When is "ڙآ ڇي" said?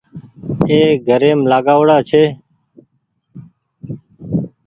1.87-2.23